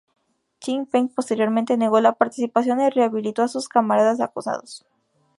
[0.59, 4.83] Chin Peng posteriormente negó la participación y rehabilitó a sus camaradas acusados.